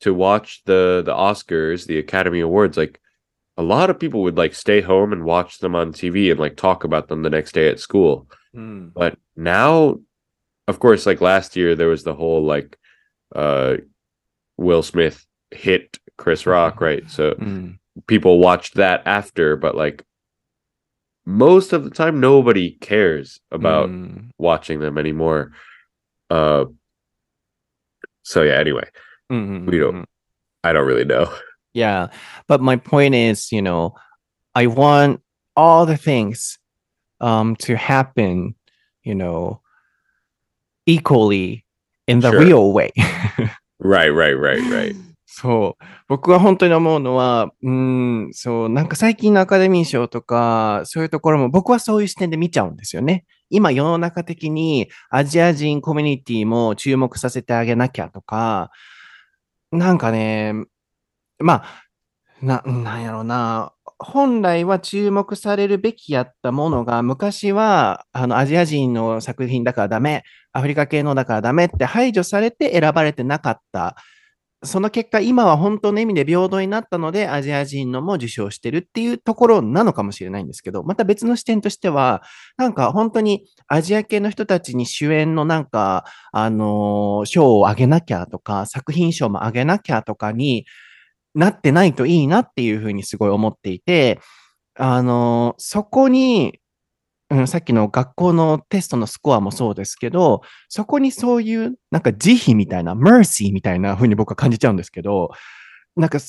[0.02, 3.00] to watch the the Oscars, the Academy Awards, like
[3.58, 6.58] a lot of people would like stay home and watch them on TV and like
[6.58, 8.28] talk about them the next day at school.
[8.56, 8.92] Mm.
[8.94, 10.00] But now,
[10.68, 12.78] of course, like last year, there was the whole like
[13.34, 13.78] uh
[14.58, 17.10] Will Smith hit Chris Rock, right?
[17.10, 17.78] So Mm.
[18.08, 20.04] people watched that after, but like
[21.26, 24.30] most of the time, nobody cares about Mm.
[24.38, 25.52] watching them anymore.
[26.30, 26.66] Uh,
[28.26, 28.60] so yeah.
[28.60, 28.90] Anyway,
[29.32, 30.06] Mm, We don't- mm.
[30.64, 31.30] I don't really know.
[31.74, 32.10] Yeah,
[32.48, 33.94] but my point is, you know,
[34.56, 35.22] I want
[35.56, 36.58] all the things
[37.22, 38.56] um to happen,
[39.04, 39.62] you know,
[40.86, 41.66] equally
[42.08, 42.40] in the Sure.
[42.40, 42.92] real way.
[43.80, 44.96] Right, right, right, right.
[45.28, 45.84] そう。
[46.08, 53.26] 僕は本当に思うのは、うーん、そう、なんか最近のアカデミー賞とか、そういうところも僕はそういう視点で見ちゃうんですよね。
[53.50, 58.72] 今世の中的にアジア人コミュニティも注目させてあげなきゃとか、
[59.72, 60.54] なんかね、
[61.40, 61.86] まあ、
[62.42, 63.72] な、なんやろうな。
[63.98, 73.96] 本来は注目されるべきやったものが、昔は、あの、アジア人の作品だからダメ、アフリカ系のだからダメって排除されて選ばれてなかった。
[74.64, 82.24] その結果、今は本当の意味で平等になったので、アジア人のも受賞してるっていうところなのかもしれないんですけど、また別の視点としては、
[82.58, 90.66] なんか本当にアジア系の人たちに主演のなんか、あのー賞をあげなきゃとか、作品賞もあげなきゃとかに
[91.36, 94.20] なってないといいなっていうふうにすごい思っていて、
[94.76, 96.60] あのーそこに、
[97.32, 105.32] うん、さっきの学校のテストのスコアもそうですけど、そこにそういう、なんか慈悲みたいな、mercy みたいな風に僕は感じちゃうんですけど、
[105.96, 106.20] なんか、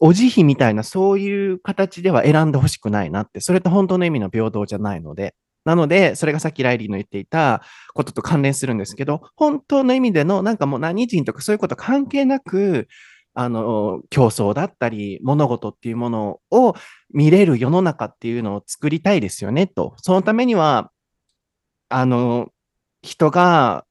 [0.00, 5.34] お慈悲みたいな、そういう形では選んでほしくないなって、それと本当の意味の平等じゃないので。
[5.64, 12.88] なので、それがさっきライリーの言っていたことと関連するんですけど、本当の意味での、なんかもう何人とかそういうこと関係なく、
[13.42, 16.74] あの、競争だったり、物事っていうものを
[17.10, 19.94] 見れる世の中っていうのを作りたいですよね、と。
[19.96, 20.92] そのためには、
[21.88, 22.50] あの、
[23.00, 23.86] 人が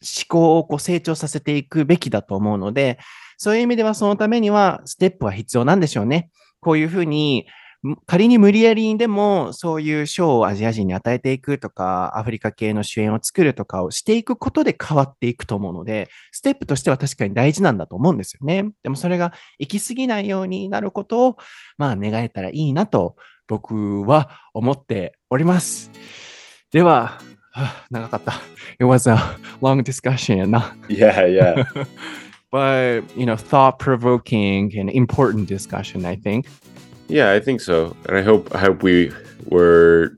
[0.00, 2.98] 思考をこう成長させていくべきだと思うので、
[3.36, 6.30] そういう意味ではそのためにはステップは必要なんでしょうね。
[6.60, 7.46] こういうふうに、
[8.06, 18.70] 仮に無理やりにでもそういう賞をアジア人に与えていくとか、アフリカ系の主演を作るとかをしていくことで変わっていくと思うので、ステップとしては確かに大事なんだと思うんですよね。
[18.82, 21.36] でもそれが行き過ぎないようになることを、
[21.76, 25.90] まあ願えたらいいなと僕は思っております。
[26.72, 27.20] では、
[27.52, 28.32] はあ長かった。
[28.80, 29.16] It was a
[29.60, 30.76] long discussion やな。
[30.88, 31.64] Yeah, yeah.
[32.50, 36.46] but you know thought-provoking and important discussion i think
[37.09, 37.95] Yeah, I think so.
[38.07, 39.11] And I hope I hope we
[39.49, 40.15] were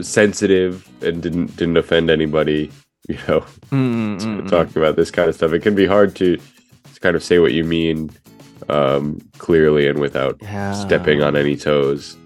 [0.00, 2.70] sensitive and didn't didn't offend anybody,
[3.08, 5.52] you know, うんうんうんうん talking about this kind of stuff.
[5.52, 8.10] It can be hard to, to kind of say what you mean
[8.68, 12.18] um clearly and without いやー stepping on any toes.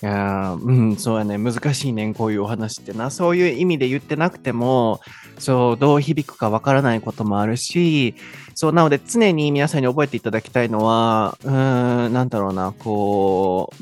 [0.00, 1.38] いやーうん、そうやね。
[1.38, 3.10] 難しいねん、こういうお話ってな。
[3.10, 5.00] そういう意味で言ってなくても、
[5.38, 8.14] そう、どう響くかわからないこともあるし、
[8.63, 13.73] そう、なので常に皆さんに覚えていただきたいのは、うーん、なんだろうな、こ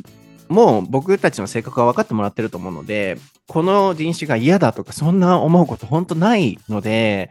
[0.50, 7.30] う、もう僕たちの性格が分かってもらってると思うので、この人種が嫌だとか、そんな思うこと本当ないので、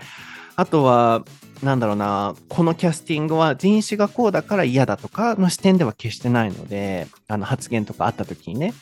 [0.55, 1.25] あとは、
[1.61, 8.75] なんだろうな、このキャスティングは人種がこうだから嫌だとかの視点では決してないので、あの発言とかあった時にね、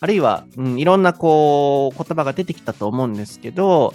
[0.00, 3.92] あるいは、うん、いろんなこう言葉が出てきたと思うんですけど、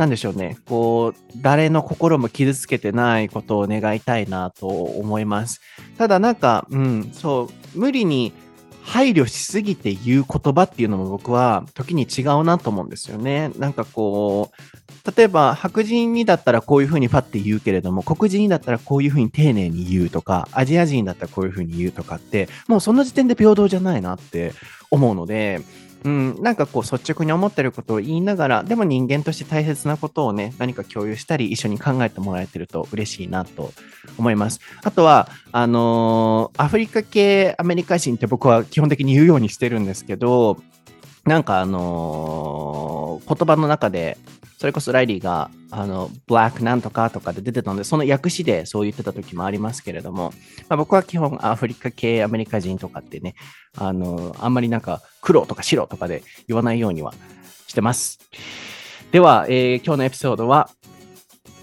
[0.00, 5.60] なんでしょうね、こう、誰の心も傷つけてないことを願いたいなと思います。
[5.98, 8.32] ただなんか、うん、そう、無理に
[8.82, 13.50] 配慮しすぎて言う言葉っていうのも僕は時に違うなと思うんですよね。
[13.58, 24.54] なんかこう、例えば白人にだったらこういうふうにファって言うけれども、黒人にだったらこういうふうに丁寧に言うとか、アジア人だったらこういうふうに言うとかって、もうその時点で平等じゃないなって
[24.90, 25.60] 思うので、
[26.02, 33.72] うん、なんかこう率直に思ってることを言いながら、でも人間として大切なことをね、何か共有したり、一緒に考えてもらえてると嬉しいなと
[34.16, 34.60] 思います。
[34.82, 40.56] あとは、あのーアフリカ系アメリカ人って僕は基本的に言うようにしてるんですけど、
[41.24, 44.16] なんかあのー言葉の中で、
[44.60, 50.34] それこそライリーが、あの、ブラックなんとかとかで出てたので、その訳詞でそう言ってた時もありますけれども、
[50.68, 53.36] まあ、僕は基本アフリカ系アメリカ人とかってね、
[53.78, 57.14] あのあんまりなんか黒とか白とかで言わないようには
[57.68, 58.18] してます。
[59.12, 60.68] では、えー今日のエピソードは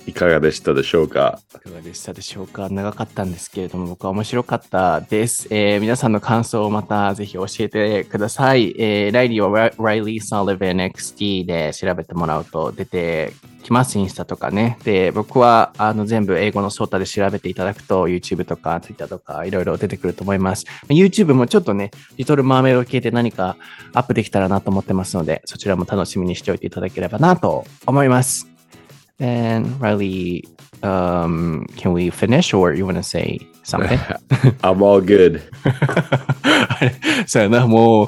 [0.07, 1.39] いかがでしたでしょうか？
[1.53, 2.69] いかがでしたでしょうか？
[2.69, 5.47] 長かったんですけれども、僕は面白かったです。
[5.51, 8.73] えー皆さんの感想をまたぜひ教えてください。
[8.79, 13.33] えーライリーはラライリー・サリバン XT で調べてもらうと出て
[13.63, 14.79] きます、インスタとかね。
[14.85, 20.65] で、僕はあの全部英語のソータで調べていただくと YouTube とか Twitter とかいろいろ出てくると思います。
[20.87, 23.57] YouTube もちょっとね、リトルマーメイド系で何か
[23.93, 28.47] アップできたらなと思ってますので、そちらも楽しみにしておいていただければなと思います。
[29.19, 30.43] And Riley,
[30.83, 33.97] um, can we finish or you want to say something?
[34.61, 35.41] I'm all good.
[35.63, 36.93] あれ
[37.25, 38.07] そうやな、もう、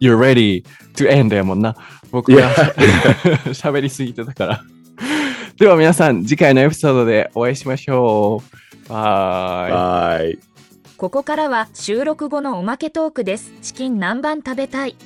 [0.00, 1.76] you're ready to end やもんな。
[2.10, 3.52] 僕が Yeah.
[3.52, 4.62] 喋りすぎてたから。
[5.56, 8.42] では皆さん、次回のエピソードでお会いしましょ
[8.88, 8.88] う。
[8.88, 10.34] バイ。
[10.34, 10.38] Bye.
[10.96, 13.52] ここからは収録後のおまけトークです。
[13.62, 14.96] チキン南蛮食べたい。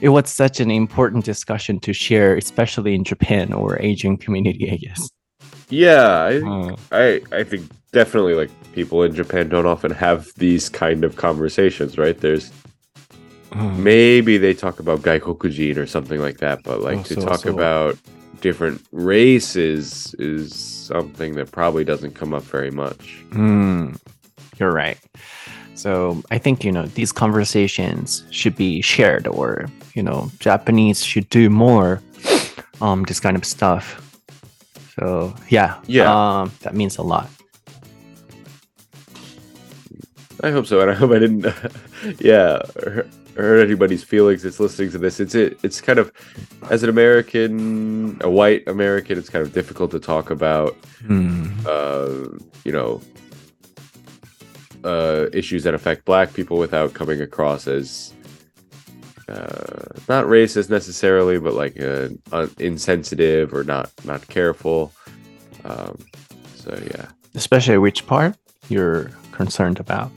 [0.00, 4.76] it was such an important discussion to share, especially in Japan or Asian community, I
[4.76, 5.10] guess.
[5.70, 10.68] Yeah, I, uh, I, I think definitely like people in Japan don't often have these
[10.68, 12.18] kind of conversations, right?
[12.18, 12.50] There's
[13.52, 13.82] hmm.
[13.82, 17.98] maybe they talk about gaikokujin or something like that, but like to talk about
[18.40, 23.24] different races is something that probably doesn't come up very much.
[23.30, 24.00] Mm,
[24.58, 24.98] you're right.
[25.78, 31.28] So I think you know these conversations should be shared, or you know, Japanese should
[31.30, 32.02] do more
[32.80, 33.86] um this kind of stuff.
[34.98, 36.10] So yeah, Yeah.
[36.10, 37.28] um, that means a lot.
[40.42, 41.46] I hope so, and I hope I didn't,
[42.20, 42.62] yeah,
[43.36, 45.18] hurt, anybody's feelings that's listening to this.
[45.18, 45.58] It's it.
[45.64, 46.12] It's kind of,
[46.70, 52.38] as an American, a white American, it's kind of difficult to talk about, Mm, uh,
[52.64, 53.00] you know,
[54.84, 58.12] uh, issues that affect Black people without coming across as
[59.28, 64.92] uh, not racist necessarily, but like uh, un- insensitive or not not careful.
[65.64, 65.98] Um,
[66.54, 67.06] so yeah.
[67.34, 68.36] especially which part
[68.68, 70.10] you're concerned about.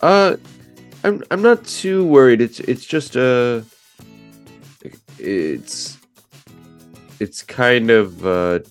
[0.00, 0.36] Uh,
[1.04, 2.40] I'm I'm not too worried.
[2.40, 3.60] It's it's just uh
[5.18, 5.98] it's
[7.20, 8.62] it's kind of a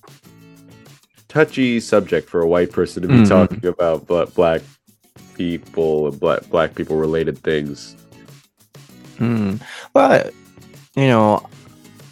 [1.28, 3.28] touchy subject for a white person to be Mhm.
[3.30, 4.62] talking about, but black
[5.42, 7.96] people black black people related things.
[9.18, 9.56] Hmm.
[9.94, 10.34] But
[10.96, 11.46] you know,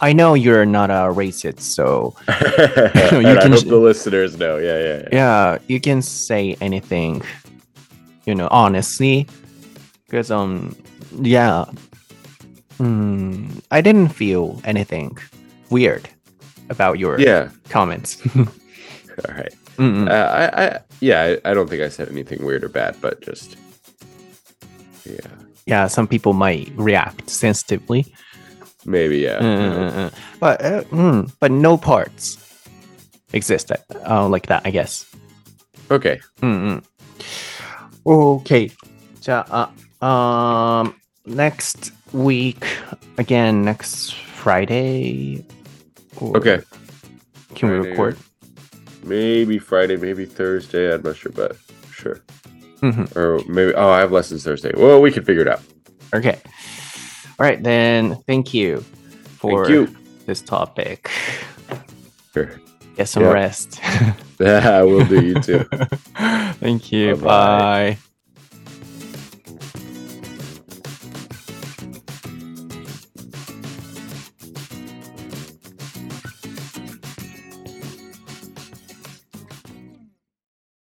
[0.01, 4.57] I know you're not a racist, so You I can hope the listeners know.
[4.57, 5.09] Yeah, yeah, yeah.
[5.11, 7.21] yeah, you can say anything,
[8.25, 9.27] you know, honestly,
[10.05, 10.75] because um,
[11.21, 11.65] yeah,
[12.80, 15.17] mm, I didn't feel anything
[15.69, 16.07] weird
[16.69, 17.49] about your Yeah.
[17.69, 18.21] comments.
[18.38, 19.53] All right.
[19.80, 23.21] Uh, I, I, yeah, I, I don't think I said anything weird or bad, but
[23.21, 23.57] just
[25.05, 25.27] yeah.
[25.65, 28.05] Yeah, some people might react sensitively.
[28.85, 29.39] Maybe yeah.
[29.39, 30.15] Mm-hmm.
[30.39, 32.37] But uh, mm, but no parts
[33.33, 35.05] exist that, uh, like that, I guess.
[35.91, 36.19] Okay.
[36.41, 36.79] Mm-hmm.
[38.09, 38.71] Okay.
[39.21, 40.95] So, uh, um,
[41.25, 42.65] next week
[43.17, 45.45] again, next Friday.
[46.21, 46.61] okay.
[47.55, 47.79] Can Friday.
[47.79, 48.17] we record?
[49.03, 50.93] Maybe Friday, maybe Thursday.
[50.93, 51.55] I'm not sure, but
[51.91, 52.21] sure.
[52.81, 53.15] Mhm.
[53.15, 54.71] Or maybe, oh, I have lessons Thursday.
[54.75, 55.61] Well, we can figure it out.
[56.13, 56.39] Okay.
[57.39, 58.83] All right, then, thank you
[59.37, 59.95] for Thank you.
[60.25, 61.09] this topic.
[62.33, 62.51] Sure.
[62.95, 63.31] Get some Yeah.
[63.31, 63.79] rest.
[64.41, 65.65] Yeah, we'll do you too.
[66.61, 67.15] thank you.
[67.17, 67.97] Bye-bye.
[67.97, 67.97] Bye.